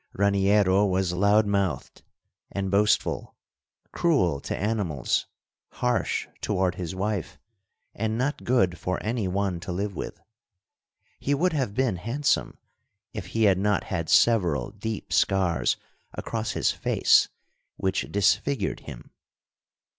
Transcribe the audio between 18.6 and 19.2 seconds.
him.